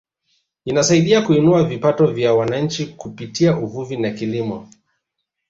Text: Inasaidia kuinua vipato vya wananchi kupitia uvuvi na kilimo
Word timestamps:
Inasaidia 0.65 1.21
kuinua 1.21 1.63
vipato 1.63 2.07
vya 2.07 2.33
wananchi 2.33 2.85
kupitia 2.85 3.57
uvuvi 3.57 3.97
na 3.97 4.11
kilimo 4.11 4.69